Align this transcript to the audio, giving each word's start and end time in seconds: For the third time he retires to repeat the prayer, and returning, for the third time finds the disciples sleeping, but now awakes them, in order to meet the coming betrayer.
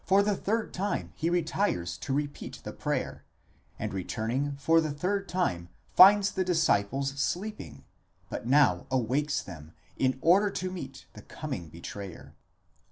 For 0.03 0.23
the 0.23 0.35
third 0.35 0.73
time 0.73 1.13
he 1.15 1.29
retires 1.29 1.95
to 1.99 2.11
repeat 2.11 2.61
the 2.63 2.73
prayer, 2.73 3.23
and 3.77 3.93
returning, 3.93 4.55
for 4.57 4.81
the 4.81 4.89
third 4.89 5.29
time 5.29 5.69
finds 5.93 6.31
the 6.31 6.43
disciples 6.43 7.11
sleeping, 7.21 7.83
but 8.27 8.47
now 8.47 8.87
awakes 8.89 9.43
them, 9.43 9.73
in 9.97 10.17
order 10.19 10.49
to 10.49 10.71
meet 10.71 11.05
the 11.13 11.21
coming 11.21 11.69
betrayer. 11.69 12.33